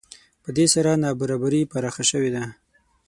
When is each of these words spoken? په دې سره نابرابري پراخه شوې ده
په 0.43 0.49
دې 0.57 0.65
سره 0.73 0.91
نابرابري 1.03 1.61
پراخه 1.71 2.03
شوې 2.11 2.29
ده 2.35 2.43